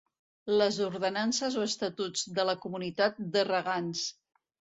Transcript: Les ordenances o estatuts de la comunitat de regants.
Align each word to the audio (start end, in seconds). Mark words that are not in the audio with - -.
Les 0.61 0.77
ordenances 0.85 1.57
o 1.59 1.65
estatuts 1.65 2.25
de 2.39 2.47
la 2.51 2.57
comunitat 2.65 3.21
de 3.37 3.45
regants. 3.51 4.03